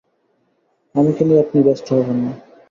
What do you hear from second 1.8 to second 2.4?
হবেন না।